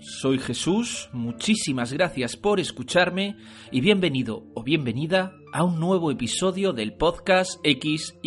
[0.00, 3.36] soy Jesús, muchísimas gracias por escucharme
[3.70, 8.20] y bienvenido o bienvenida a un nuevo episodio del podcast XYZ.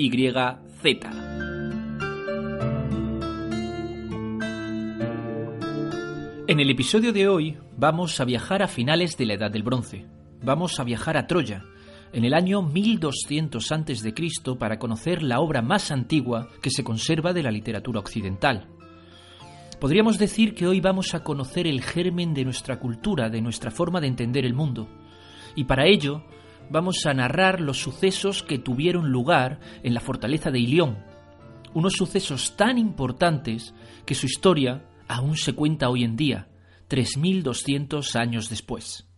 [6.47, 10.05] En el episodio de hoy vamos a viajar a finales de la Edad del Bronce.
[10.43, 11.63] Vamos a viajar a Troya,
[12.11, 14.13] en el año 1200 a.C.
[14.59, 18.67] para conocer la obra más antigua que se conserva de la literatura occidental.
[19.83, 23.99] Podríamos decir que hoy vamos a conocer el germen de nuestra cultura, de nuestra forma
[23.99, 24.87] de entender el mundo.
[25.57, 26.23] Y para ello
[26.69, 30.99] vamos a narrar los sucesos que tuvieron lugar en la fortaleza de Ilión.
[31.73, 33.75] Unos sucesos tan importantes
[34.05, 36.47] que su historia aún se cuenta hoy en día,
[36.87, 39.12] 3200 años después.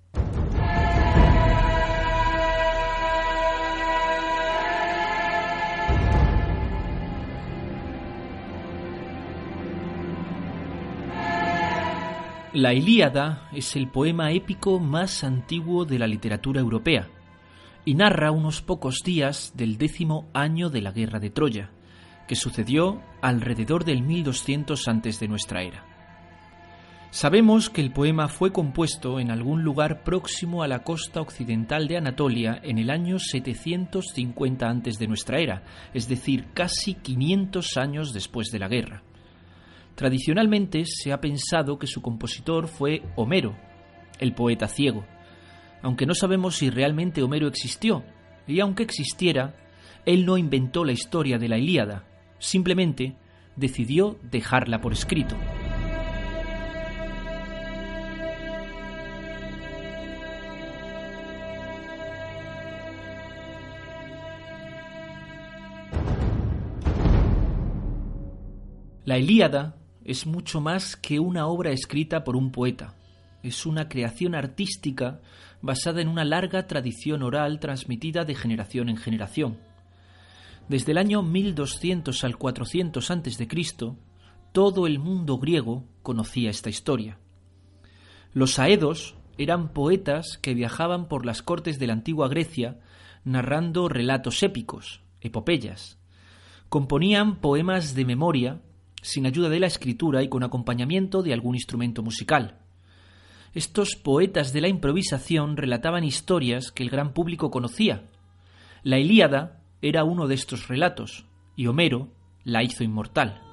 [12.55, 17.09] La Ilíada es el poema épico más antiguo de la literatura europea
[17.83, 21.71] y narra unos pocos días del décimo año de la guerra de Troya,
[22.29, 25.83] que sucedió alrededor del 1200 antes de nuestra era.
[27.11, 31.97] Sabemos que el poema fue compuesto en algún lugar próximo a la costa occidental de
[31.97, 38.49] Anatolia en el año 750 antes de nuestra era, es decir, casi 500 años después
[38.49, 39.03] de la guerra.
[39.95, 43.55] Tradicionalmente se ha pensado que su compositor fue Homero,
[44.19, 45.05] el poeta ciego,
[45.81, 48.03] aunque no sabemos si realmente Homero existió,
[48.45, 49.55] y aunque existiera,
[50.05, 52.03] él no inventó la historia de la Ilíada,
[52.39, 53.15] simplemente
[53.55, 55.37] decidió dejarla por escrito.
[69.05, 72.93] La Ilíada es mucho más que una obra escrita por un poeta.
[73.41, 75.19] Es una creación artística
[75.61, 79.57] basada en una larga tradición oral transmitida de generación en generación.
[80.69, 83.47] Desde el año 1200 al 400 a.C.,
[84.51, 87.17] todo el mundo griego conocía esta historia.
[88.31, 92.79] Los aedos eran poetas que viajaban por las cortes de la antigua Grecia
[93.23, 95.97] narrando relatos épicos, epopeyas.
[96.69, 98.61] Componían poemas de memoria
[99.05, 102.57] sin ayuda de la escritura y con acompañamiento de algún instrumento musical.
[103.53, 108.03] Estos poetas de la improvisación relataban historias que el gran público conocía.
[108.83, 112.09] La Ilíada era uno de estos relatos, y Homero
[112.43, 113.44] la hizo inmortal.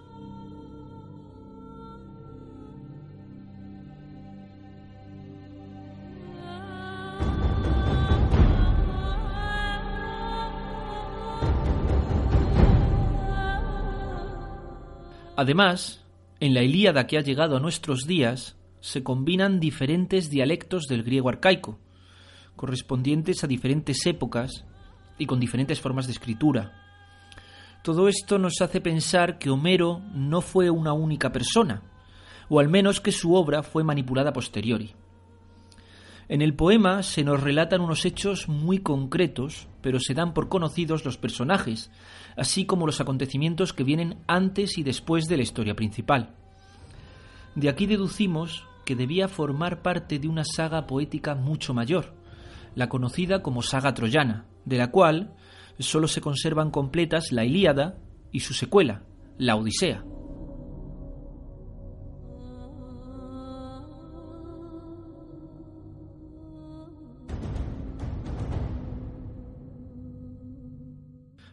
[15.43, 16.05] Además,
[16.39, 21.29] en la Ilíada que ha llegado a nuestros días se combinan diferentes dialectos del griego
[21.31, 21.81] arcaico,
[22.55, 24.65] correspondientes a diferentes épocas
[25.19, 26.71] y con diferentes formas de escritura.
[27.83, 31.83] Todo esto nos hace pensar que Homero no fue una única persona,
[32.49, 34.95] o al menos que su obra fue manipulada posteriori.
[36.33, 41.05] En el poema se nos relatan unos hechos muy concretos, pero se dan por conocidos
[41.05, 41.91] los personajes,
[42.39, 46.31] así como los acontecimientos que vienen antes y después de la historia principal.
[47.55, 52.15] De aquí deducimos que debía formar parte de una saga poética mucho mayor,
[52.75, 55.35] la conocida como saga troyana, de la cual
[55.81, 57.99] solo se conservan completas la Ilíada
[58.33, 59.03] y su secuela,
[59.37, 60.03] la Odisea.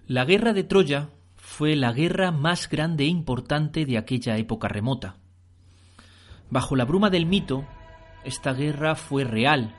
[0.10, 5.18] La guerra de Troya fue la guerra más grande e importante de aquella época remota.
[6.50, 7.64] Bajo la bruma del mito,
[8.24, 9.76] esta guerra fue real,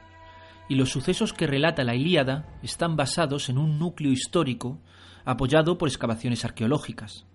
[0.68, 4.78] y los sucesos que relata la Ilíada están basados en un núcleo histórico
[5.24, 7.26] apoyado por excavaciones arqueológicas.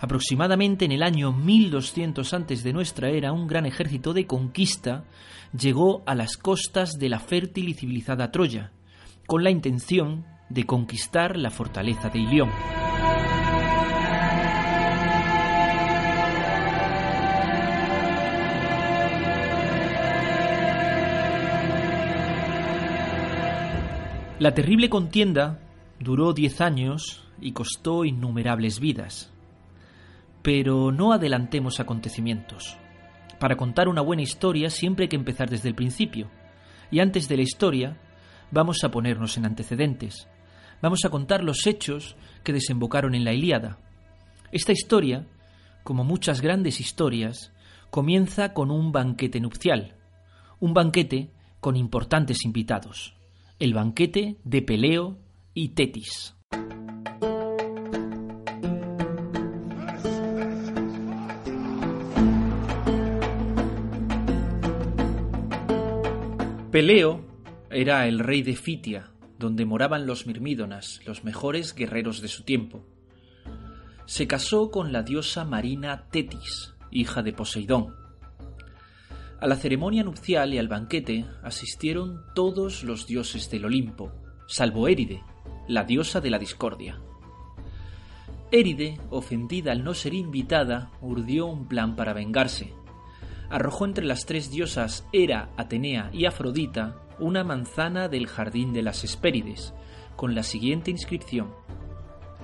[0.00, 5.04] Aproximadamente en el año 1200 antes de nuestra era, un gran ejército de conquista
[5.56, 8.72] llegó a las costas de la fértil y civilizada Troya,
[9.28, 12.50] con la intención de conquistar la fortaleza de Ilión.
[24.40, 25.60] La terrible contienda
[25.98, 29.30] duró diez años y costó innumerables vidas.
[30.42, 32.78] Pero no adelantemos acontecimientos.
[33.38, 36.30] Para contar una buena historia siempre hay que empezar desde el principio.
[36.90, 37.98] Y antes de la historia,
[38.50, 40.26] vamos a ponernos en antecedentes.
[40.82, 43.78] Vamos a contar los hechos que desembocaron en la Ilíada.
[44.52, 45.26] Esta historia,
[45.84, 47.52] como muchas grandes historias,
[47.90, 49.96] comienza con un banquete nupcial.
[50.58, 51.30] Un banquete
[51.60, 53.14] con importantes invitados
[53.60, 55.18] el banquete de Peleo
[55.52, 56.34] y Tetis.
[66.72, 67.20] Peleo
[67.70, 69.10] era el rey de Fitia,
[69.40, 72.84] donde moraban los Mirmídonas, los mejores guerreros de su tiempo.
[74.06, 77.96] Se casó con la diosa marina Tetis, hija de Poseidón,
[79.40, 84.12] a la ceremonia nupcial y al banquete asistieron todos los dioses del Olimpo,
[84.46, 85.22] salvo Éride,
[85.66, 87.00] la diosa de la discordia.
[88.52, 92.74] Éride, ofendida al no ser invitada, urdió un plan para vengarse.
[93.50, 99.04] Arrojó entre las tres diosas Hera, Atenea y Afrodita una manzana del jardín de las
[99.04, 99.74] Hespérides,
[100.16, 101.52] con la siguiente inscripción: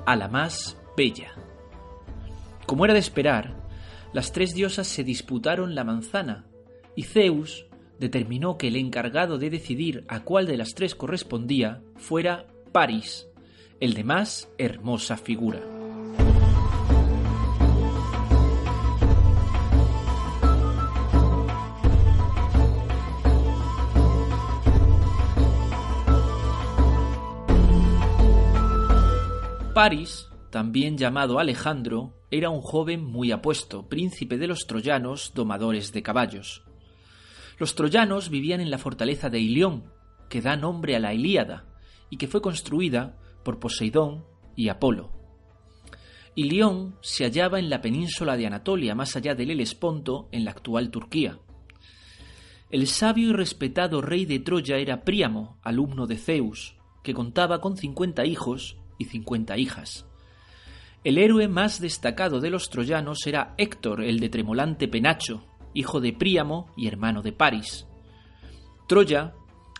[0.05, 1.31] A la más bella.
[2.67, 3.55] Como era de esperar,
[4.12, 6.44] las tres diosas se disputaron la manzana,
[6.97, 7.67] y Zeus
[7.99, 13.29] determinó que el encargado de decidir a cuál de las tres correspondía fuera Paris,
[13.81, 15.75] el de más hermosa figura.
[29.76, 36.02] Paris, también llamado Alejandro, era un joven muy apuesto, príncipe de los troyanos, domadores de
[36.02, 36.64] caballos.
[37.58, 39.93] Los troyanos vivían en la fortaleza de Ilión,
[40.31, 41.67] que da nombre a la Ilíada,
[42.08, 44.25] y que fue construida por Poseidón
[44.56, 45.12] y Apolo.
[46.34, 50.90] Ilión se hallaba en la península de Anatolia, más allá del Helesponto, en la actual
[50.90, 51.38] Turquía.
[52.70, 57.76] El sabio y respetado rey de Troya era Príamo, alumno de Zeus, que contaba con
[57.76, 60.07] cincuenta hijos y cincuenta hijas.
[61.05, 66.13] El héroe más destacado de los troyanos era Héctor, el de tremolante penacho, hijo de
[66.13, 67.87] Príamo y hermano de Paris.
[68.89, 69.35] Troya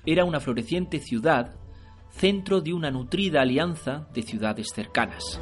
[0.05, 1.57] era una floreciente ciudad,
[2.11, 5.41] centro de una nutrida alianza de ciudades cercanas.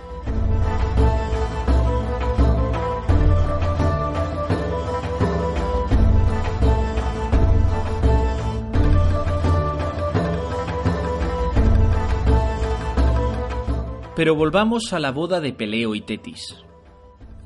[14.17, 16.55] Pero volvamos a la boda de Peleo y Tetis.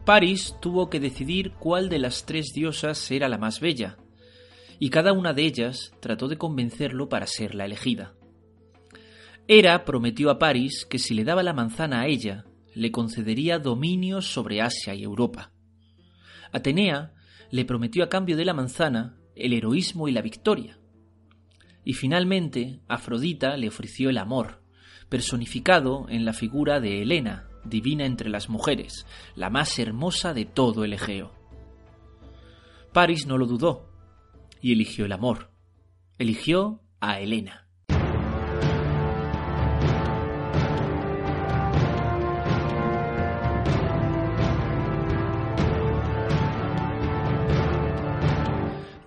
[0.04, 3.96] Paris tuvo que decidir cuál de las tres diosas era la más bella,
[4.78, 8.14] y cada una de ellas trató de convencerlo para ser la elegida.
[9.46, 12.44] Hera prometió a Paris que si le daba la manzana a ella,
[12.74, 15.52] le concedería dominio sobre Asia y Europa.
[16.52, 17.14] Atenea
[17.50, 20.78] le prometió a cambio de la manzana el heroísmo y la victoria.
[21.82, 24.57] Y finalmente Afrodita le ofreció el amor,
[25.08, 30.84] personificado en la figura de Helena, divina entre las mujeres, la más hermosa de todo
[30.84, 31.32] el Egeo.
[32.92, 33.88] Paris no lo dudó
[34.60, 35.50] y eligió el amor.
[36.18, 37.68] Eligió a Helena.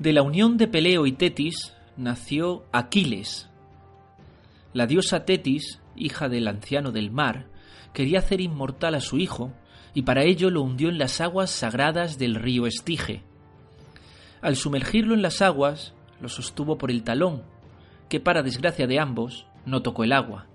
[0.01, 3.51] De la unión de Peleo y Tetis nació Aquiles.
[4.73, 7.47] La diosa Tetis, hija del anciano del mar,
[7.93, 9.53] quería hacer inmortal a su hijo
[9.93, 13.23] y para ello lo hundió en las aguas sagradas del río Estige.
[14.41, 17.43] Al sumergirlo en las aguas, lo sostuvo por el talón,
[18.09, 20.47] que para desgracia de ambos no tocó el agua.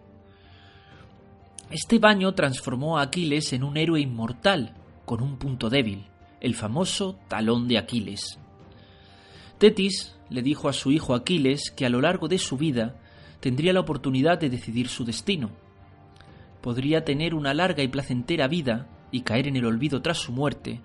[1.70, 4.74] Este baño transformó a Aquiles en un héroe inmortal,
[5.04, 6.06] con un punto débil,
[6.40, 8.38] el famoso talón de Aquiles.
[9.58, 12.96] Tetis le dijo a su hijo Aquiles que a lo largo de su vida
[13.46, 15.50] tendría la oportunidad de decidir su destino,
[16.62, 20.80] podría tener una larga y placentera vida y caer en el olvido tras su muerte,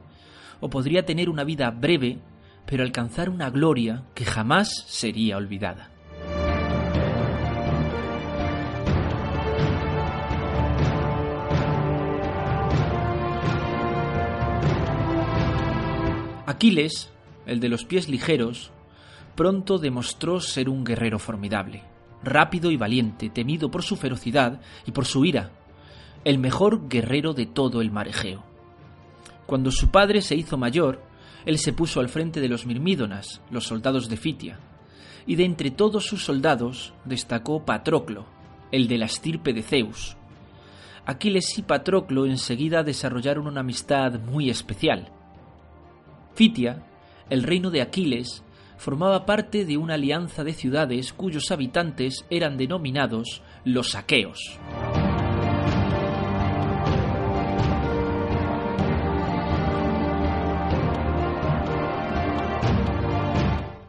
[0.60, 2.20] o podría tener una vida breve,
[2.68, 5.90] pero alcanzar una gloria que jamás sería olvidada.
[16.46, 17.12] Aquiles,
[17.48, 18.72] el de los pies ligeros,
[19.36, 21.90] pronto demostró ser un guerrero formidable,
[22.24, 25.52] rápido y valiente, temido por su ferocidad y por su ira,
[26.24, 28.44] el mejor guerrero de todo el mar Egeo.
[29.46, 31.02] Cuando su padre se hizo mayor,
[31.46, 34.60] él se puso al frente de los Mirmídonas, los soldados de Fitia,
[35.26, 38.26] y de entre todos sus soldados destacó Patroclo,
[38.72, 40.16] el de la estirpe de Zeus.
[41.06, 45.12] Aquiles y Patroclo enseguida desarrollaron una amistad muy especial.
[46.36, 46.84] Fitia,
[47.30, 48.44] el reino de Aquiles,
[48.82, 54.58] formaba parte de una alianza de ciudades cuyos habitantes eran denominados los aqueos.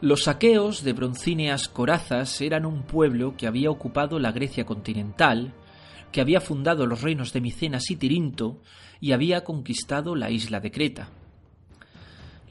[0.03, 5.55] Los aqueos de broncíneas corazas eran un pueblo que había ocupado la Grecia continental,
[6.13, 8.61] que había fundado los reinos de Micenas y Tirinto
[9.01, 11.22] y había conquistado la isla de Creta.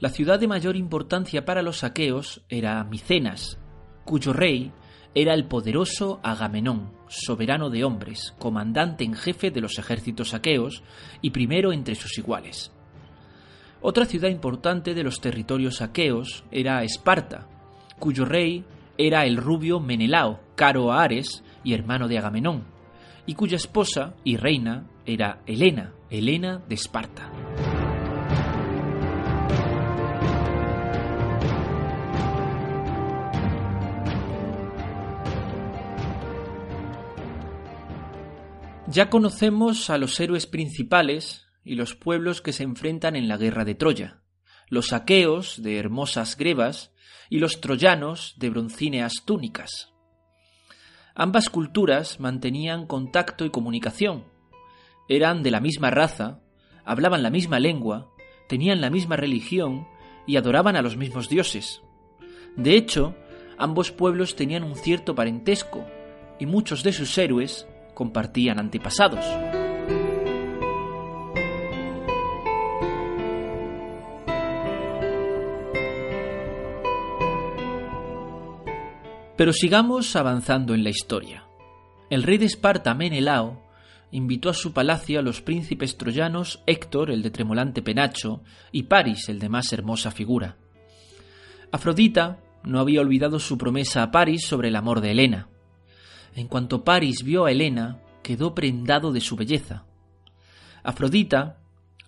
[0.02, 3.60] La ciudad de mayor importancia para los aqueos era Micenas,
[4.04, 4.72] cuyo rey
[5.14, 10.82] era el poderoso Agamenón, soberano de hombres, comandante en jefe de los ejércitos aqueos
[11.20, 12.72] y primero entre sus iguales.
[13.80, 17.46] Otra ciudad importante de los territorios aqueos era Esparta,
[18.00, 18.64] cuyo rey
[18.98, 22.64] era el rubio Menelao, caro a Ares y hermano de Agamenón,
[23.24, 27.30] y cuya esposa y reina era Helena, Helena de Esparta.
[38.92, 43.64] Ya conocemos a los héroes principales y los pueblos que se enfrentan en la guerra
[43.64, 44.20] de Troya,
[44.68, 46.92] los aqueos de hermosas grebas
[47.30, 49.94] y los troyanos de broncíneas túnicas.
[51.14, 54.26] Ambas culturas mantenían contacto y comunicación.
[55.08, 56.42] Eran de la misma raza,
[56.84, 58.10] hablaban la misma lengua,
[58.46, 59.88] tenían la misma religión
[60.26, 61.80] y adoraban a los mismos dioses.
[62.58, 63.16] De hecho,
[63.56, 65.86] ambos pueblos tenían un cierto parentesco,
[66.38, 69.24] y muchos de sus héroes compartían antepasados.
[79.36, 81.44] Pero sigamos avanzando en la historia.
[82.10, 83.62] El rey de Esparta, Menelao,
[84.12, 89.28] invitó a su palacio a los príncipes troyanos Héctor, el de tremolante penacho, y Paris,
[89.28, 90.58] el de más hermosa figura.
[91.72, 95.48] Afrodita no había olvidado su promesa a Paris sobre el amor de Helena.
[96.34, 99.84] En cuanto Paris vio a Helena, quedó prendado de su belleza.
[100.82, 101.58] Afrodita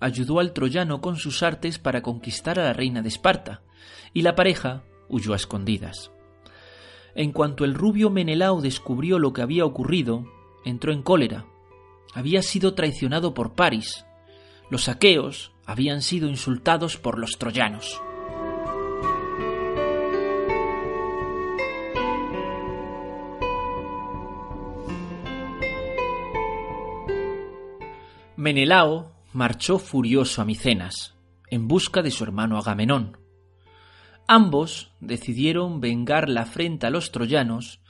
[0.00, 3.62] ayudó al troyano con sus artes para conquistar a la reina de Esparta,
[4.12, 6.10] y la pareja huyó a escondidas.
[7.14, 10.26] En cuanto el rubio Menelao descubrió lo que había ocurrido,
[10.64, 11.46] entró en cólera.
[12.12, 14.04] Había sido traicionado por Paris.
[14.70, 18.00] Los aqueos habían sido insultados por los troyanos.
[28.44, 31.14] Menelao marchó furioso a Micenas,
[31.48, 33.16] en busca de su hermano Agamenón.
[34.28, 37.80] Ambos decidieron vengar la afrenta a los troyanos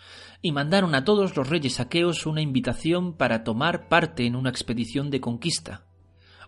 [0.42, 5.10] y mandaron a todos los reyes aqueos una invitación para tomar parte en una expedición
[5.10, 5.86] de conquista,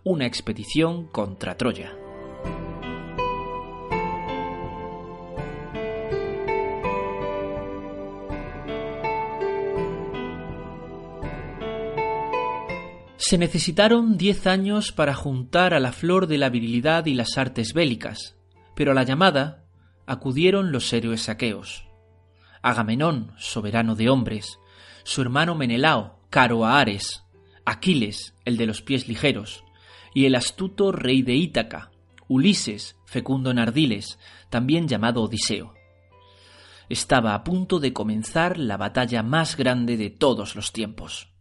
[0.04, 2.05] una expedición contra Troya.
[13.28, 17.72] Se necesitaron diez años para juntar a la flor de la virilidad y las artes
[17.74, 18.36] bélicas,
[18.76, 19.64] pero a la llamada
[20.06, 21.88] acudieron los héroes aqueos.
[22.62, 24.60] Agamenón, soberano de hombres,
[25.02, 27.24] su hermano Menelao, caro a Ares,
[27.64, 29.64] Aquiles, el de los pies ligeros,
[30.14, 31.90] y el astuto rey de Ítaca,
[32.28, 35.74] Ulises, fecundo en ardiles, también llamado Odiseo.
[36.88, 41.32] Estaba a punto de comenzar la batalla más grande de todos los tiempos.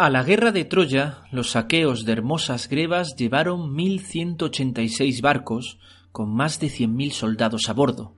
[0.00, 5.78] A la guerra de Troya, los saqueos de hermosas grebas llevaron 1.186 barcos
[6.10, 8.14] con más de 100.000 soldados a bordo,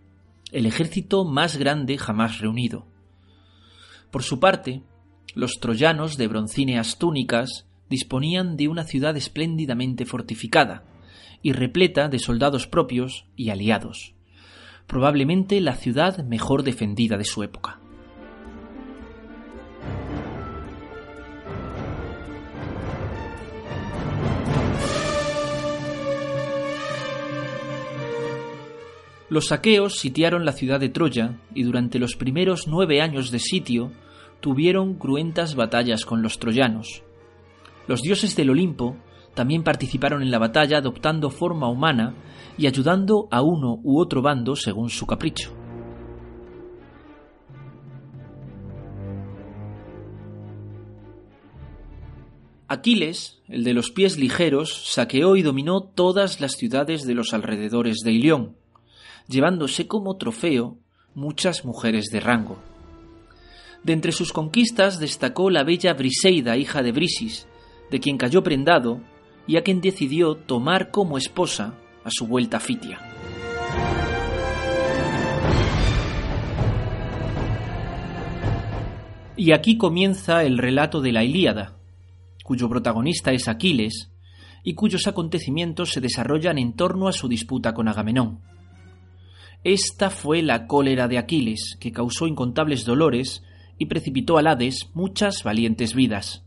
[0.52, 2.86] el ejército más grande jamás reunido.
[4.12, 4.84] Por su parte,
[5.34, 10.84] los troyanos de broncíneas túnicas disponían de una ciudad espléndidamente fortificada
[11.42, 14.14] y repleta de soldados propios y aliados,
[14.86, 17.81] probablemente la ciudad mejor defendida de su época.
[29.32, 33.90] Los saqueos sitiaron la ciudad de Troya y durante los primeros nueve años de sitio
[34.40, 37.02] tuvieron cruentas batallas con los troyanos.
[37.88, 38.94] Los dioses del Olimpo
[39.32, 42.14] también participaron en la batalla adoptando forma humana
[42.58, 45.56] y ayudando a uno u otro bando según su capricho.
[52.68, 58.00] Aquiles, el de los pies ligeros, saqueó y dominó todas las ciudades de los alrededores
[58.04, 58.56] de Ilión,
[59.28, 60.78] llevándose como trofeo
[61.14, 62.58] muchas mujeres de rango.
[63.82, 67.48] De entre sus conquistas destacó la bella Briseida, hija de Brisis,
[67.90, 69.00] de quien cayó prendado
[69.46, 71.74] y a quien decidió tomar como esposa
[72.04, 73.00] a su vuelta a Fitia.
[79.36, 81.76] Y aquí comienza el relato de la Ilíada,
[82.44, 84.12] cuyo protagonista es Aquiles
[84.62, 88.40] y cuyos acontecimientos se desarrollan en torno a su disputa con Agamenón.
[89.64, 93.44] Esta fue la cólera de Aquiles, que causó incontables dolores
[93.78, 96.44] y precipitó al Hades muchas valientes vidas.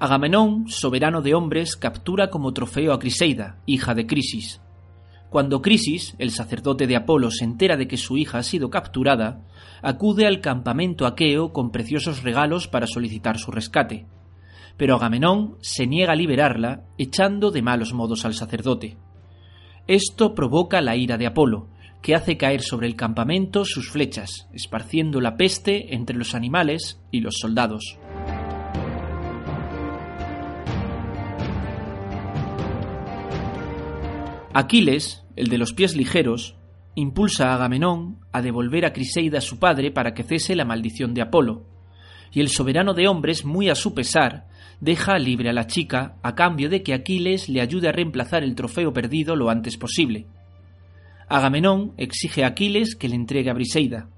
[0.00, 4.60] Agamenón, soberano de hombres, captura como trofeo a Criseida, hija de Crisis.
[5.30, 9.40] Cuando Crisis, el sacerdote de Apolo, se entera de que su hija ha sido capturada,
[9.80, 14.04] acude al campamento aqueo con preciosos regalos para solicitar su rescate.
[14.76, 18.96] Pero Agamenón se niega a liberarla, echando de malos modos al sacerdote.
[19.86, 21.68] Esto provoca la ira de Apolo,
[22.02, 27.20] que hace caer sobre el campamento sus flechas, esparciendo la peste entre los animales y
[27.20, 27.98] los soldados.
[34.52, 36.56] Aquiles, el de los pies ligeros,
[36.94, 41.12] impulsa a Agamenón a devolver a Criseida a su padre para que cese la maldición
[41.12, 41.64] de Apolo,
[42.30, 44.46] y el soberano de hombres, muy a su pesar,
[44.80, 48.54] deja libre a la chica a cambio de que Aquiles le ayude a reemplazar el
[48.54, 50.26] trofeo perdido lo antes posible.
[51.28, 54.08] Agamenón exige a Aquiles que le entregue a Briseida.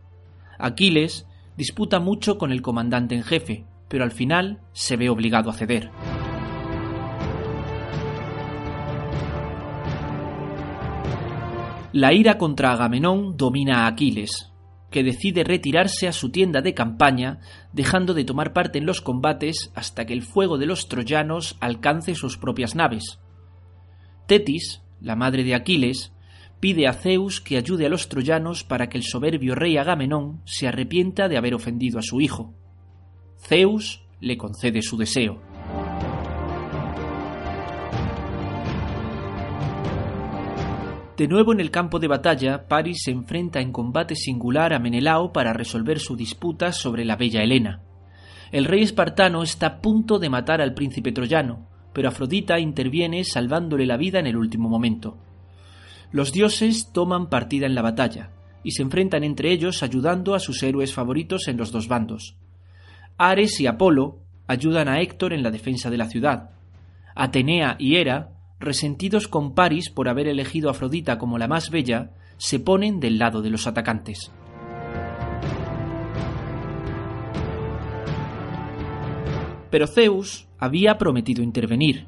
[0.59, 5.55] Aquiles disputa mucho con el comandante en jefe, pero al final se ve obligado a
[5.55, 5.91] ceder.
[11.93, 14.53] La ira contra Agamenón domina a Aquiles,
[14.97, 17.41] que decide retirarse a su tienda de campaña,
[17.75, 22.15] dejando de tomar parte en los combates hasta que el fuego de los troyanos alcance
[22.15, 23.21] sus propias naves.
[24.27, 26.15] Tetis, la madre de Aquiles,
[26.61, 30.67] pide a Zeus que ayude a los troyanos para que el soberbio rey Agamenón se
[30.67, 32.55] arrepienta de haber ofendido a su hijo.
[33.47, 35.56] Zeus le concede su deseo.
[41.17, 45.33] De nuevo en el campo de batalla, Paris se enfrenta en combate singular a Menelao
[45.33, 47.81] para resolver su disputa sobre la bella Helena.
[48.53, 53.87] El rey espartano está a punto de matar al príncipe troyano, pero Afrodita interviene salvándole
[53.87, 55.17] la vida en el último momento.
[56.13, 58.31] Los dioses toman partida en la batalla,
[58.63, 62.37] y se enfrentan entre ellos ayudando a sus héroes favoritos en los dos bandos.
[63.17, 66.51] Ares y Apolo ayudan a Héctor en la defensa de la ciudad.
[67.15, 72.11] Atenea y Hera resentidos con Paris por haber elegido a Afrodita como la más bella,
[72.39, 74.31] se ponen del lado de los atacantes.
[79.71, 82.07] Pero Zeus había prometido intervenir.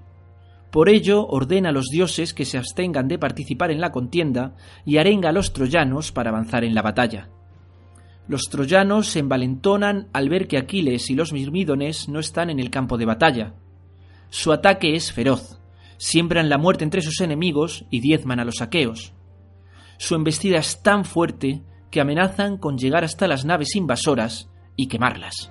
[0.71, 4.99] Por ello ordena a los dioses que se abstengan de participar en la contienda y
[4.99, 7.31] arenga a los troyanos para avanzar en la batalla.
[8.29, 12.69] Los troyanos se envalentonan al ver que Aquiles y los mirmídones no están en el
[12.69, 13.55] campo de batalla.
[14.29, 15.58] Su ataque es feroz,
[15.99, 19.13] siembran la muerte entre sus enemigos y diezman a los aqueos.
[19.99, 25.51] Su embestida es tan fuerte que amenazan con llegar hasta las naves invasoras y quemarlas.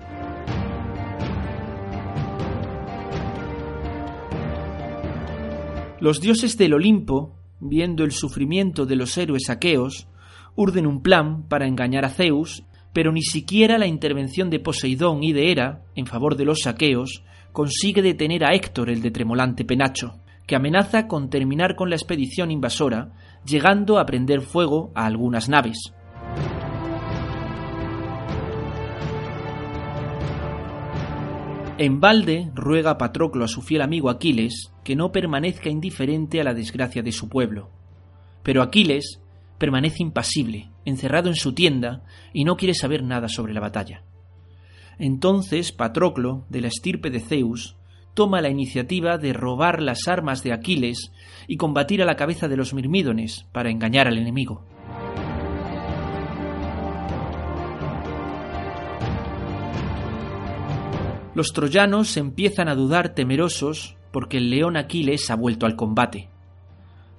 [5.99, 10.07] Los dioses del Olimpo, viendo el sufrimiento de los héroes aqueos,
[10.55, 15.33] urden un plan para engañar a Zeus, pero ni siquiera la intervención de Poseidón y
[15.33, 20.21] de Hera, en favor de los aqueos, consigue detener a Héctor el de tremolante penacho
[20.47, 23.11] que amenaza con terminar con la expedición invasora,
[23.45, 25.93] llegando a prender fuego a algunas naves.
[31.77, 36.55] En balde ruega Patroclo a su fiel amigo Aquiles que no permanezca indiferente a la
[36.55, 37.69] desgracia de su pueblo.
[38.41, 39.21] Pero Aquiles
[39.59, 44.03] permanece impasible, encerrado en su tienda, y no quiere saber nada sobre la batalla.
[44.97, 47.76] Entonces Patroclo, de la estirpe de Zeus,
[48.17, 51.11] toma la iniciativa de robar las armas de Aquiles
[51.47, 54.65] y combatir a la cabeza de los mirmídones para engañar al enemigo.
[61.35, 66.27] Los troyanos empiezan a dudar temerosos porque el león Aquiles ha vuelto al combate.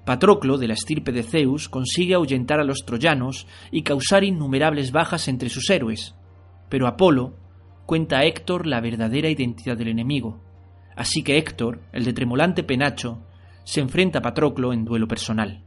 [0.05, 5.29] Patroclo, de la estirpe de Zeus, consigue ahuyentar a los troyanos y causar innumerables bajas
[5.29, 6.13] entre sus héroes,
[6.67, 7.37] pero Apolo
[7.85, 10.48] cuenta a Héctor la verdadera identidad del enemigo,
[10.99, 13.23] Así que Héctor, el de tremolante penacho,
[13.63, 15.63] se enfrenta a Patroclo en duelo personal.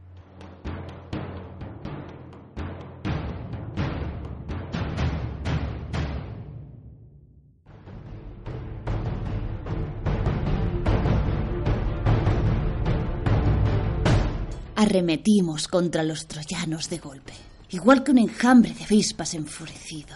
[14.75, 17.33] Arremetimos contra los troyanos de golpe,
[17.71, 20.15] igual que un enjambre de avispas enfurecido.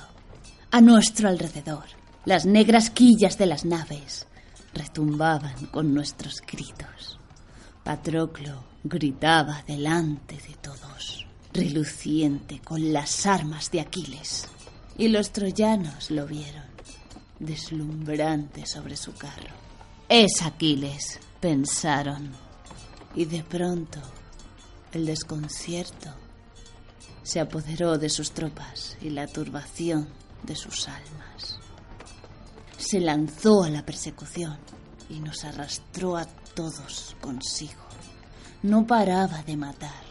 [0.70, 1.86] A nuestro alrededor,
[2.26, 4.28] las negras quillas de las naves,
[4.78, 7.20] retumbaban con nuestros gritos.
[7.84, 14.48] Patroclo gritaba delante de todos, reluciente con las armas de Aquiles.
[14.98, 16.66] Y los troyanos lo vieron,
[17.40, 19.56] deslumbrante sobre su carro.
[20.10, 22.32] Es Aquiles, pensaron.
[23.16, 24.00] Y de pronto,
[24.92, 26.10] el desconcierto
[27.24, 30.08] se apoderó de sus tropas y la turbación
[30.44, 31.57] de sus almas.
[32.78, 34.58] Se lanzó a la persecución
[35.10, 37.82] y nos arrastró a todos consigo.
[38.64, 40.04] No paraba de matar,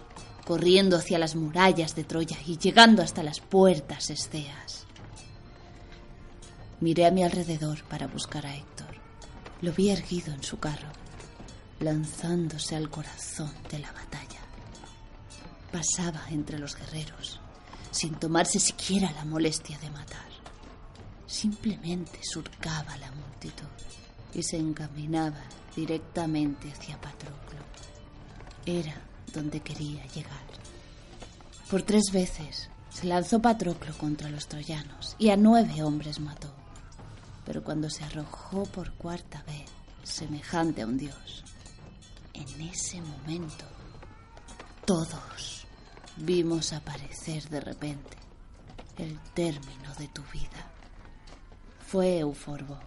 [0.44, 4.86] corriendo hacia las murallas de Troya y llegando hasta las puertas esceas.
[6.80, 8.96] Miré a mi alrededor para buscar a Héctor.
[9.62, 10.88] Lo vi erguido en su carro,
[11.80, 14.40] lanzándose al corazón de la batalla.
[15.72, 17.40] Pasaba entre los guerreros,
[17.90, 20.35] sin tomarse siquiera la molestia de matar.
[21.26, 23.66] Simplemente surcaba la multitud
[24.32, 25.40] y se encaminaba
[25.74, 27.60] directamente hacia Patroclo.
[28.64, 28.94] Era
[29.32, 30.46] donde quería llegar.
[31.70, 36.52] Por tres veces se lanzó Patroclo contra los troyanos y a nueve hombres mató.
[37.44, 39.70] Pero cuando se arrojó por cuarta vez,
[40.02, 41.44] semejante a un dios,
[42.34, 43.64] en ese momento
[44.84, 45.66] todos
[46.16, 48.16] vimos aparecer de repente
[48.98, 50.75] el término de tu vida.
[51.86, 52.80] Fue Euforbo,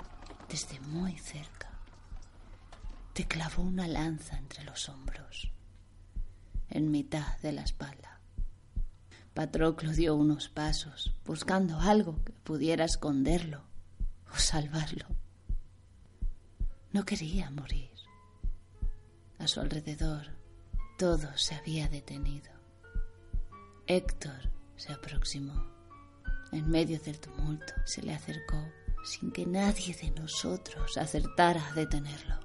[0.49, 1.69] desde muy cerca.
[3.13, 5.53] Te clavó una lanza entre los hombros,
[6.69, 8.19] en mitad de la espalda.
[9.33, 13.63] Patroclo dio unos pasos, buscando algo que pudiera esconderlo
[14.33, 15.05] o salvarlo.
[16.91, 17.91] No quería morir.
[19.37, 20.27] A su alrededor
[20.97, 22.51] todo se había detenido.
[23.87, 25.79] Héctor se aproximó.
[26.51, 28.57] En medio del tumulto se le acercó
[29.03, 32.39] sin que nadie de nosotros acertara a detenerlo.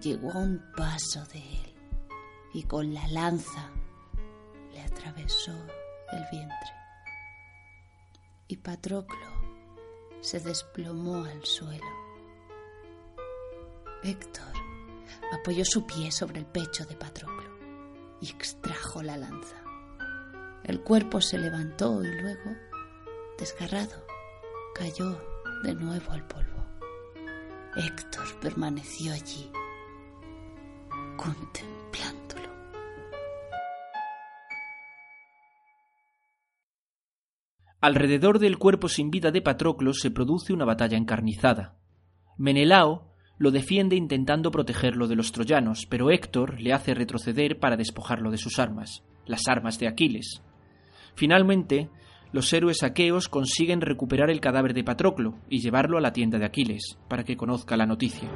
[0.00, 1.74] Llegó a un paso de él
[2.54, 3.70] y con la lanza
[4.72, 5.52] le atravesó
[6.12, 6.70] el vientre.
[8.48, 9.40] Y Patroclo
[10.20, 11.86] se desplomó al suelo.
[14.02, 14.52] Héctor
[15.32, 17.50] apoyó su pie sobre el pecho de Patroclo
[18.20, 19.56] y extrajo la lanza.
[20.64, 22.56] El cuerpo se levantó y luego,
[23.38, 24.09] desgarrado,
[24.80, 25.14] cayó
[25.62, 26.64] de nuevo al polvo.
[27.76, 29.50] Héctor permaneció allí,
[31.18, 32.48] contemplándolo.
[37.82, 41.76] Alrededor del cuerpo sin vida de Patroclo se produce una batalla encarnizada.
[42.38, 48.30] Menelao lo defiende intentando protegerlo de los troyanos, pero Héctor le hace retroceder para despojarlo
[48.30, 50.42] de sus armas, las armas de Aquiles.
[51.14, 51.90] Finalmente,
[52.32, 56.44] los héroes aqueos consiguen recuperar el cadáver de Patroclo y llevarlo a la tienda de
[56.44, 58.30] Aquiles, para que conozca la noticia.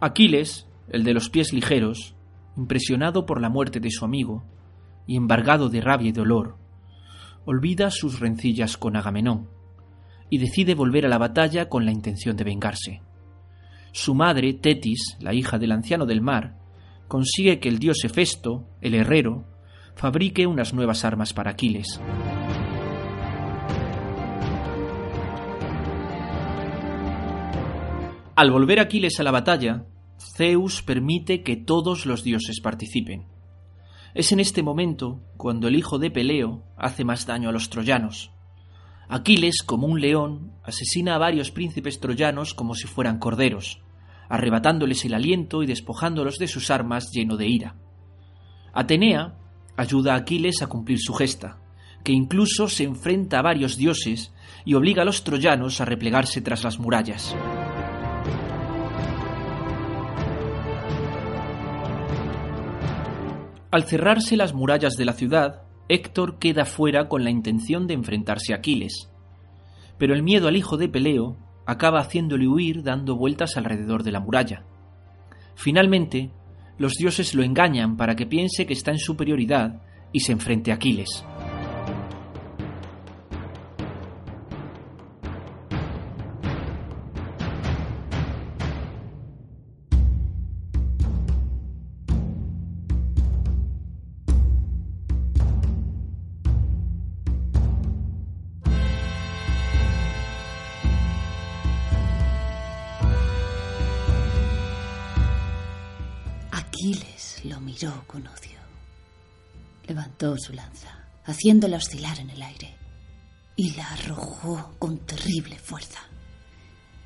[0.00, 2.16] Aquiles, el de los pies ligeros,
[2.56, 4.44] impresionado por la muerte de su amigo,
[5.06, 6.56] y embargado de rabia y dolor,
[7.44, 9.48] olvida sus rencillas con Agamenón,
[10.28, 13.02] y decide volver a la batalla con la intención de vengarse.
[13.92, 16.61] Su madre, Tetis, la hija del anciano del mar,
[17.12, 19.44] consigue que el dios Hefesto, el herrero,
[19.94, 22.00] fabrique unas nuevas armas para Aquiles.
[28.34, 29.84] Al volver Aquiles a la batalla,
[30.38, 33.26] Zeus permite que todos los dioses participen.
[34.14, 38.30] Es en este momento cuando el hijo de Peleo hace más daño a los troyanos.
[39.10, 43.82] Aquiles, como un león, asesina a varios príncipes troyanos como si fueran corderos,
[44.32, 47.74] arrebatándoles el aliento y despojándolos de sus armas lleno de ira.
[48.72, 49.34] Atenea
[49.76, 51.58] ayuda a Aquiles a cumplir su gesta,
[52.02, 54.32] que incluso se enfrenta a varios dioses
[54.64, 57.36] y obliga a los troyanos a replegarse tras las murallas.
[63.70, 68.54] Al cerrarse las murallas de la ciudad, Héctor queda fuera con la intención de enfrentarse
[68.54, 69.10] a Aquiles.
[69.98, 74.20] Pero el miedo al hijo de Peleo acaba haciéndole huir dando vueltas alrededor de la
[74.20, 74.64] muralla.
[75.54, 76.30] Finalmente,
[76.78, 80.74] los dioses lo engañan para que piense que está en superioridad y se enfrente a
[80.74, 81.24] Aquiles.
[110.22, 110.88] Su lanza,
[111.24, 112.76] haciéndola oscilar en el aire,
[113.56, 115.98] y la arrojó con terrible fuerza.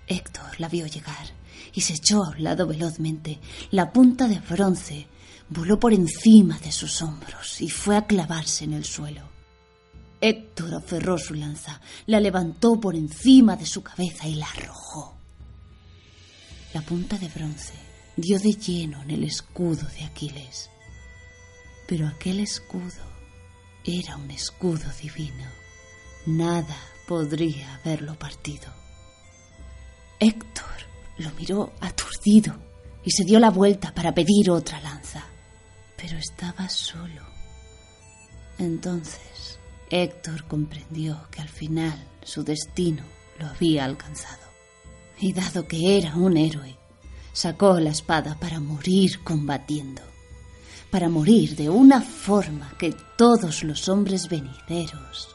[0.07, 1.27] Héctor la vio llegar
[1.73, 3.41] y se echó a un lado velozmente.
[3.71, 5.07] La punta de bronce
[5.49, 9.23] voló por encima de sus hombros y fue a clavarse en el suelo.
[10.21, 15.17] Héctor aferró su lanza, la levantó por encima de su cabeza y la arrojó.
[16.75, 17.73] La punta de bronce
[18.15, 20.69] dio de lleno en el escudo de Aquiles.
[21.89, 23.06] Pero aquel escudo
[23.87, 25.47] era un escudo divino.
[26.27, 28.73] Nada podría haberlo partido.
[30.19, 30.65] Héctor
[31.19, 32.57] lo miró aturdido
[33.05, 35.25] y se dio la vuelta para pedir otra lanza.
[35.97, 37.23] Pero estaba solo.
[38.59, 39.59] Entonces
[39.91, 43.05] Héctor comprendió que al final su destino
[43.39, 44.47] lo había alcanzado.
[45.19, 46.77] Y dado que era un héroe,
[47.33, 50.03] sacó la espada para morir combatiendo,
[50.91, 55.29] para morir de una forma que todos los hombres venideros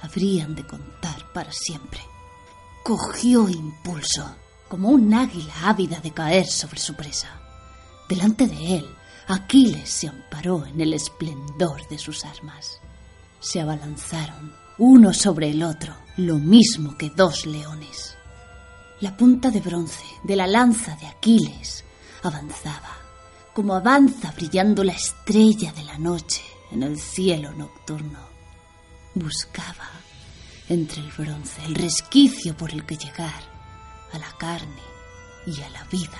[0.00, 2.00] habrían de contar para siempre.
[2.82, 4.36] Cogió impulso,
[4.68, 7.28] como un águila ávida de caer sobre su presa.
[8.08, 8.86] Delante de él,
[9.28, 12.80] Aquiles se amparó en el esplendor de sus armas.
[13.40, 18.16] Se abalanzaron uno sobre el otro, lo mismo que dos leones.
[19.00, 21.84] La punta de bronce de la lanza de Aquiles
[22.22, 23.01] avanzaba,
[23.54, 28.18] como avanza brillando la estrella de la noche en el cielo nocturno.
[29.14, 29.90] Buscaba
[30.68, 33.42] entre el bronce el resquicio por el que llegar
[34.12, 34.82] a la carne
[35.46, 36.18] y a la vida.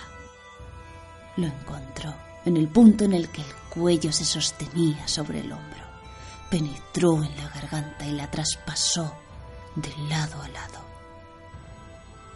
[1.37, 2.15] Lo encontró
[2.45, 5.83] en el punto en el que el cuello se sostenía sobre el hombro.
[6.51, 9.15] Penetró en la garganta y la traspasó
[9.75, 10.85] de lado a lado.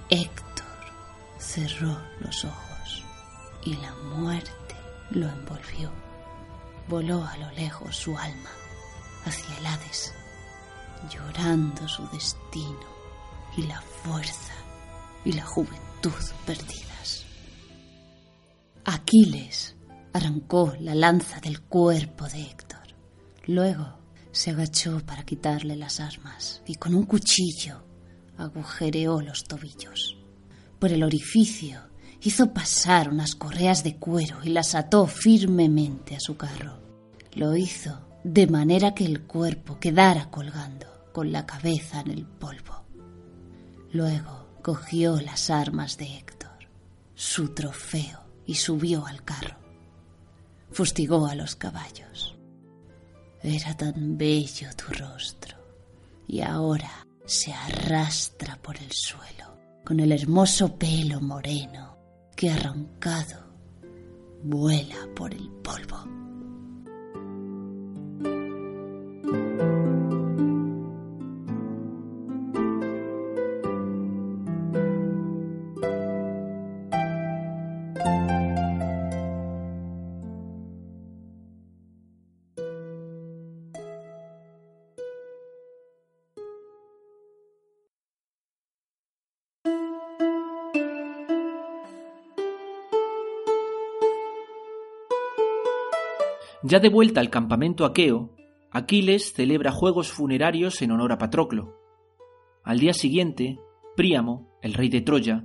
[0.09, 0.67] Héctor
[1.39, 3.05] cerró los ojos
[3.63, 4.56] y la muerte
[5.11, 5.91] lo envolvió.
[6.89, 8.51] Voló a lo lejos su alma
[9.25, 10.15] hacia el Hades,
[11.11, 12.87] llorando su destino
[13.57, 14.55] y la fuerza
[15.25, 16.13] y la juventud
[16.45, 17.25] perdidas.
[18.85, 19.77] Aquiles
[20.13, 22.87] arrancó la lanza del cuerpo de Héctor.
[23.47, 23.99] Luego
[24.31, 27.83] se agachó para quitarle las armas y con un cuchillo
[28.39, 30.17] agujereó los tobillos.
[30.79, 31.81] Por el orificio
[32.27, 36.81] hizo pasar unas correas de cuero y las ató firmemente a su carro.
[37.35, 42.85] Lo hizo de manera que el cuerpo quedara colgando con la cabeza en el polvo.
[43.93, 46.69] Luego cogió las armas de Héctor,
[47.15, 49.57] su trofeo, y subió al carro.
[50.73, 52.37] Fustigó a los caballos.
[53.41, 55.57] Era tan bello tu rostro,
[56.27, 61.96] y ahora se arrastra por el suelo con el hermoso pelo moreno
[62.37, 63.47] que arrancado
[64.43, 66.26] vuela por el polvo.
[96.69, 98.35] Ya de vuelta al campamento aqueo,
[98.73, 101.77] Aquiles celebra juegos funerarios en honor a Patroclo.
[102.65, 103.61] Al día siguiente,
[103.95, 105.45] Príamo, el rey de Troya,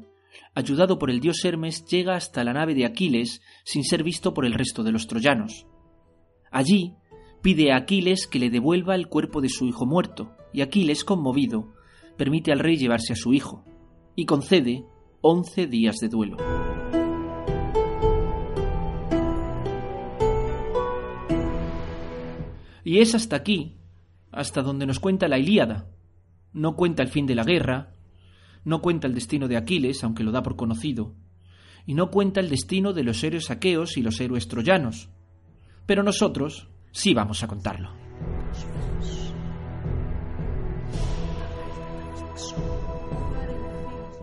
[0.56, 4.46] ayudado por el dios Hermes, llega hasta la nave de Aquiles sin ser visto por
[4.48, 5.68] el resto de los troyanos.
[6.50, 6.96] Allí
[7.44, 11.72] pide a Aquiles que le devuelva el cuerpo de su hijo muerto, y Aquiles, conmovido,
[12.18, 13.64] permite al rey llevarse a su hijo,
[14.16, 14.86] y concede
[15.22, 16.38] once días de duelo.
[22.91, 23.77] Y es hasta aquí,
[24.34, 25.88] hasta donde nos cuenta la Ilíada.
[26.51, 27.93] No cuenta el fin de la guerra,
[28.65, 31.15] no cuenta el destino de Aquiles, aunque lo da por conocido,
[31.86, 35.08] y no cuenta el destino de los héroes aqueos y los héroes troyanos.
[35.86, 37.93] Pero nosotros sí vamos a contarlo.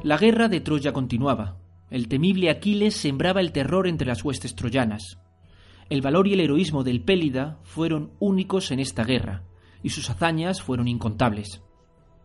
[0.02, 1.56] La guerra de Troya continuaba.
[1.88, 5.16] El temible Aquiles sembraba el terror entre las huestes troyanas.
[5.88, 9.44] El valor y el heroísmo del Pélida fueron únicos en esta guerra,
[9.82, 11.62] y sus hazañas fueron incontables.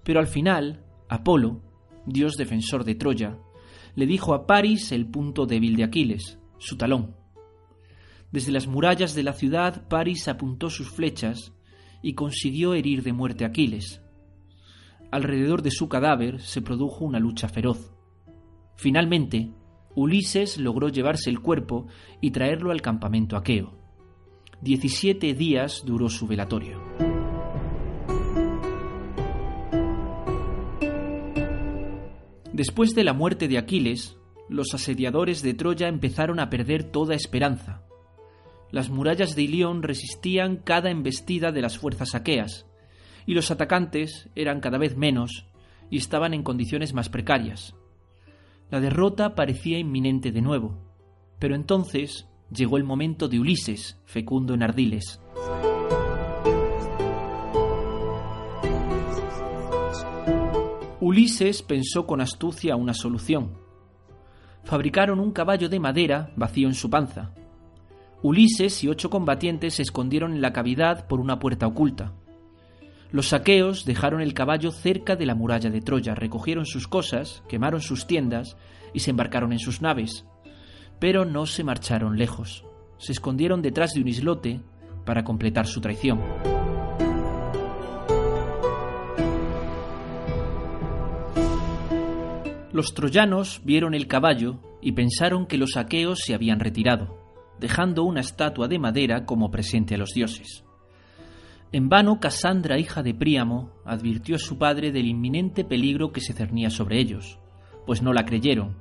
[0.04, 1.62] Pero al final, Apolo,
[2.06, 3.38] dios defensor de Troya,
[3.96, 7.16] le dijo a Paris el punto débil de Aquiles, su talón.
[8.32, 11.54] Desde las murallas de la ciudad, Paris apuntó sus flechas
[12.02, 14.02] y consiguió herir de muerte a Aquiles.
[15.12, 17.94] Alrededor de su cadáver se produjo una lucha feroz.
[18.76, 19.52] Finalmente,
[19.96, 21.88] Ulises logró llevarse el cuerpo
[22.22, 23.74] y traerlo al campamento aqueo.
[24.62, 26.82] Diecisiete días duró su velatorio.
[32.54, 34.16] Después de la muerte de Aquiles,
[34.48, 37.84] los asediadores de Troya empezaron a perder toda esperanza.
[38.72, 42.68] Las murallas de Ilión resistían cada embestida de las fuerzas aqueas,
[43.26, 45.48] y los atacantes eran cada vez menos
[45.90, 47.76] y estaban en condiciones más precarias.
[48.74, 50.80] La derrota parecía inminente de nuevo,
[51.38, 55.22] pero entonces llegó el momento de Ulises, fecundo en Ardiles.
[61.00, 63.60] Ulises pensó con astucia una solución.
[64.64, 67.32] Fabricaron un caballo de madera vacío en su panza.
[68.24, 72.16] Ulises y ocho combatientes se escondieron en la cavidad por una puerta oculta.
[73.14, 77.80] Los saqueos dejaron el caballo cerca de la muralla de Troya, recogieron sus cosas, quemaron
[77.80, 78.58] sus tiendas
[78.92, 80.26] y se embarcaron en sus naves.
[81.00, 82.66] Pero no se marcharon lejos.
[82.98, 84.62] Se escondieron detrás de un islote
[85.06, 86.22] para completar su traición.
[92.72, 97.16] Los troyanos vieron el caballo y pensaron que los aqueos se habían retirado,
[97.60, 100.66] dejando una estatua de madera como presente a los dioses.
[101.74, 106.32] En vano Casandra, hija de Príamo, advirtió a su padre del inminente peligro que se
[106.32, 107.40] cernía sobre ellos,
[107.88, 108.76] pues no la creyeron.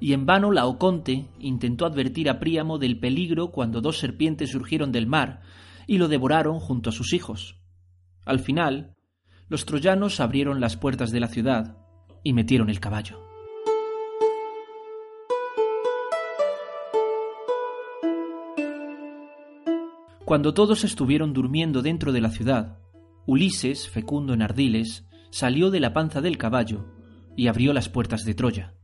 [0.00, 5.06] Y en vano Laoconte intentó advertir a Príamo del peligro cuando dos serpientes surgieron del
[5.06, 5.42] mar
[5.86, 7.60] y lo devoraron junto a sus hijos.
[8.24, 8.94] Al final,
[9.50, 11.76] los troyanos abrieron las puertas de la ciudad
[12.24, 13.27] y metieron el caballo.
[20.28, 22.76] Cuando todos estuvieron durmiendo dentro de la ciudad,
[23.24, 26.84] Ulises, fecundo en ardiles, salió de la panza del caballo
[27.34, 28.74] y abrió las puertas de Troya.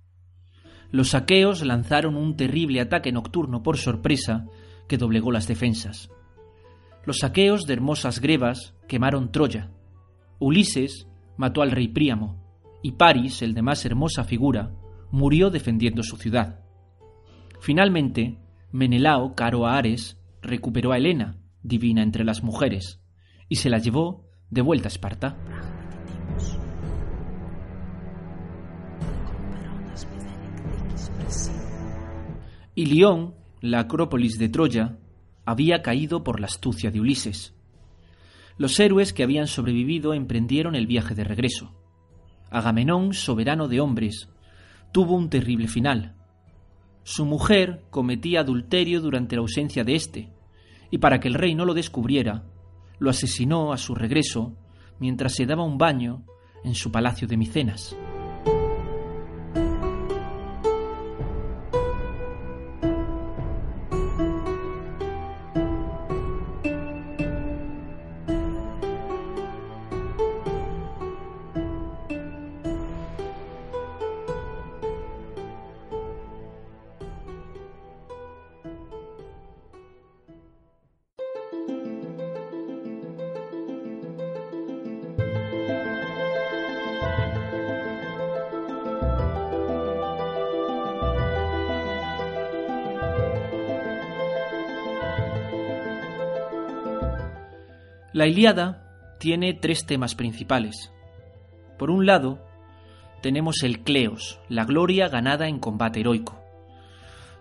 [0.90, 4.46] Los aqueos lanzaron un terrible ataque nocturno por sorpresa
[4.88, 6.08] que doblegó las defensas.
[7.04, 9.70] Los aqueos de hermosas grebas quemaron Troya.
[10.38, 12.42] Ulises mató al rey Príamo,
[12.82, 14.72] y Paris, el de más hermosa figura,
[15.10, 16.64] murió defendiendo su ciudad.
[17.60, 18.38] Finalmente,
[18.72, 23.00] Menelao, caro a Ares, recuperó a Helena, divina entre las mujeres,
[23.48, 25.36] y se la llevó de vuelta a Esparta.
[32.74, 34.98] Y Lión, la acrópolis de Troya,
[35.46, 37.54] había caído por la astucia de Ulises.
[38.56, 41.72] Los héroes que habían sobrevivido emprendieron el viaje de regreso.
[42.50, 44.28] Agamenón, soberano de hombres,
[44.92, 46.14] tuvo un terrible final.
[47.02, 50.33] Su mujer cometía adulterio durante la ausencia de éste,
[50.94, 52.44] y para que el rey no lo descubriera,
[53.00, 54.54] lo asesinó a su regreso
[55.00, 56.22] mientras se daba un baño
[56.62, 57.96] en su palacio de Micenas.
[98.14, 100.92] La Ilíada tiene tres temas principales.
[101.76, 102.46] Por un lado,
[103.22, 106.40] tenemos el Cleos, la gloria ganada en combate heroico.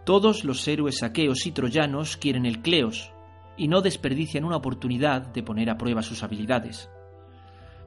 [0.04, 3.12] Todos los héroes aqueos y troyanos quieren el Cleos
[3.56, 6.90] y no desperdician una oportunidad de poner a prueba sus habilidades.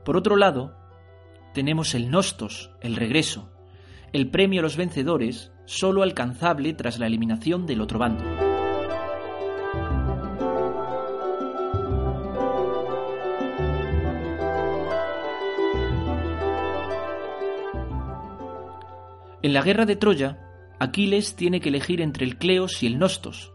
[0.05, 0.77] Por otro lado,
[1.55, 3.51] tenemos el Nostos, el regreso,
[4.13, 8.46] el premio a los vencedores solo alcanzable tras la eliminación del otro bando.
[19.47, 20.41] En la guerra de Troya,
[20.81, 23.53] Aquiles tiene que elegir entre el Cleos y el Nostos,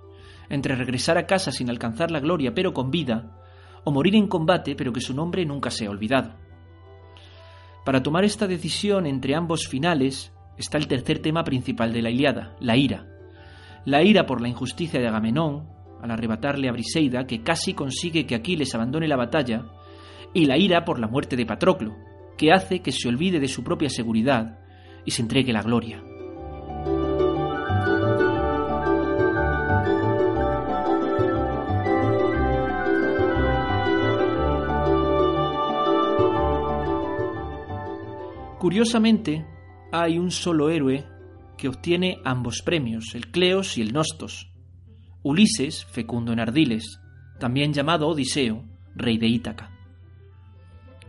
[0.48, 3.38] entre regresar a casa sin alcanzar la gloria pero con vida,
[3.84, 6.32] o morir en combate pero que su nombre nunca sea olvidado.
[7.84, 12.56] Para tomar esta decisión entre ambos finales está el tercer tema principal de la Iliada,
[12.62, 13.06] la ira.
[13.84, 15.68] La ira por la injusticia de Agamenón,
[16.02, 19.66] al arrebatarle a Briseida, que casi consigue que Aquiles abandone la batalla,
[20.34, 21.98] y la ira por la muerte de Patroclo,
[22.38, 24.61] que hace que se olvide de su propia seguridad
[25.06, 26.04] y se entregue la gloria.
[38.62, 39.44] Curiosamente,
[39.92, 41.04] hay un solo héroe
[41.58, 44.52] que obtiene ambos premios, el Cleos y el Nostos.
[45.24, 47.00] Ulises, fecundo en Ardiles,
[47.40, 48.64] también llamado Odiseo,
[48.96, 49.72] rey de Ítaca.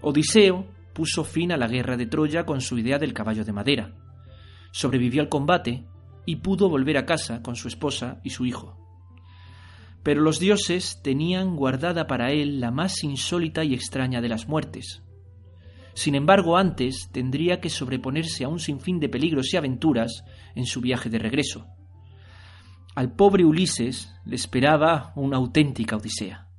[0.00, 3.94] Odiseo puso fin a la guerra de Troya con su idea del caballo de madera.
[4.72, 5.86] Sobrevivió al combate
[6.26, 8.78] y pudo volver a casa con su esposa y su hijo.
[10.02, 15.02] Pero los dioses tenían guardada para él la más insólita y extraña de las muertes.
[15.94, 20.24] Sin embargo, antes tendría que sobreponerse a un sinfín de peligros y aventuras
[20.54, 21.66] en su viaje de regreso.
[22.94, 26.51] Al pobre Ulises le esperaba una auténtica odisea.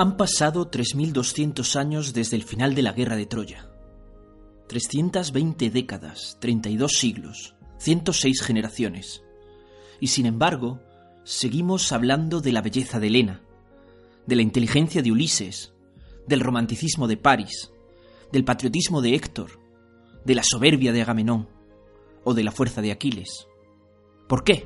[0.00, 3.68] Han pasado 3.200 años desde el final de la guerra de Troya.
[4.68, 9.24] 320 décadas, 32 siglos, 106 generaciones.
[9.98, 10.78] Y sin embargo,
[11.24, 13.42] seguimos hablando de la belleza de Helena,
[14.24, 15.74] de la inteligencia de Ulises,
[16.28, 17.72] del romanticismo de París,
[18.30, 19.58] del patriotismo de Héctor,
[20.24, 21.48] de la soberbia de Agamenón
[22.22, 23.48] o de la fuerza de Aquiles.
[24.28, 24.64] ¿Por qué?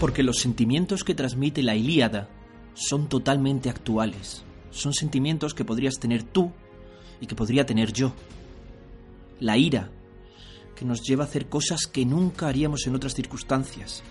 [0.00, 2.30] Porque los sentimientos que transmite la Ilíada
[2.72, 4.42] son totalmente actuales.
[4.70, 6.50] Son sentimientos que podrías tener tú
[7.20, 8.14] y que podría tener yo.
[9.40, 9.90] La ira,
[10.74, 14.02] que nos lleva a hacer cosas que nunca haríamos en otras circunstancias.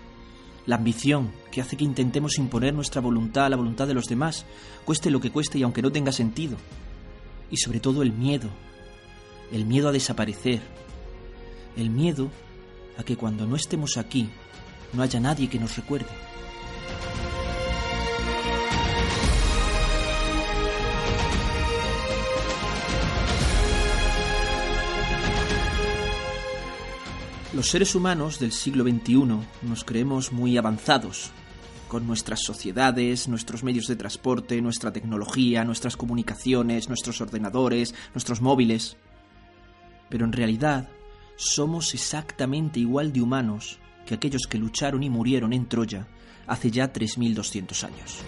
[0.68, 4.46] La ambición, que hace que intentemos imponer nuestra voluntad a la voluntad de los demás,
[4.86, 6.58] cueste lo que cueste y aunque no tenga sentido.
[7.50, 8.50] Y sobre todo el miedo,
[9.52, 10.62] el miedo a desaparecer,
[11.76, 12.30] el miedo
[12.96, 14.30] a que cuando no estemos aquí
[14.94, 16.08] no haya nadie que nos recuerde.
[27.54, 29.26] Los seres humanos del siglo XXI
[29.64, 31.32] nos creemos muy avanzados,
[31.90, 38.96] con nuestras sociedades, nuestros medios de transporte, nuestra tecnología, nuestras comunicaciones, nuestros ordenadores, nuestros móviles.
[40.08, 40.88] Pero en realidad
[41.36, 43.80] somos exactamente igual de humanos
[44.10, 46.08] que aquellos que lucharon y murieron en Troya
[46.48, 48.24] hace ya 3.200 años.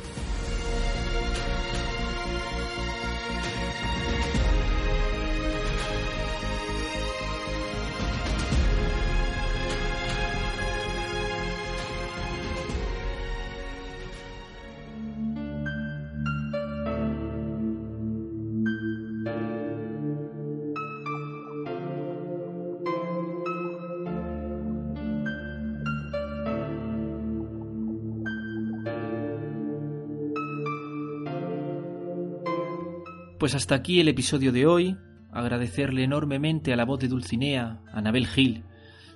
[33.51, 34.95] Pues hasta aquí el episodio de hoy.
[35.29, 38.63] Agradecerle enormemente a la voz de Dulcinea, Anabel Gil,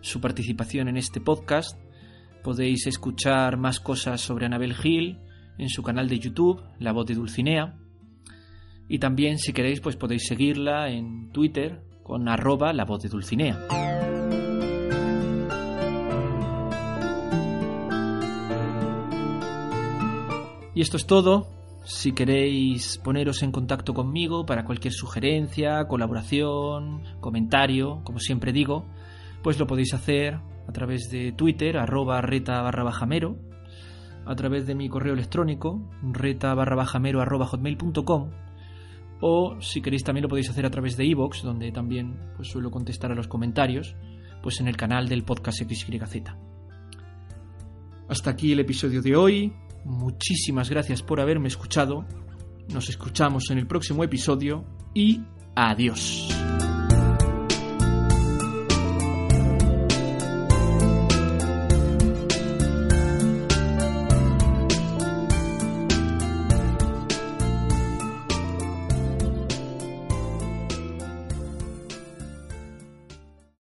[0.01, 1.79] su participación en este podcast.
[2.43, 5.19] Podéis escuchar más cosas sobre Anabel Gil
[5.57, 7.77] en su canal de YouTube, La voz de Dulcinea.
[8.89, 13.57] Y también, si queréis, pues podéis seguirla en Twitter con arroba la voz de Dulcinea.
[20.73, 21.54] Y esto es todo.
[21.85, 28.87] Si queréis poneros en contacto conmigo para cualquier sugerencia, colaboración, comentario, como siempre digo,
[29.43, 33.37] pues lo podéis hacer a través de Twitter, arroba reta barra bajamero,
[34.25, 38.31] a través de mi correo electrónico, reta barra bajamero arroba hotmail.com,
[39.21, 42.71] o si queréis también lo podéis hacer a través de iVoox, donde también pues, suelo
[42.71, 43.95] contestar a los comentarios,
[44.41, 46.31] pues en el canal del podcast XYZ.
[48.07, 49.53] Hasta aquí el episodio de hoy.
[49.85, 52.05] Muchísimas gracias por haberme escuchado.
[52.73, 55.21] Nos escuchamos en el próximo episodio y
[55.55, 56.34] adiós.